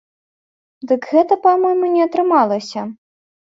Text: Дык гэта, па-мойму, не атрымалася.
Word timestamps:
Дык 0.91 1.01
гэта, 1.11 1.37
па-мойму, 1.45 1.91
не 1.99 2.03
атрымалася. 2.09 2.89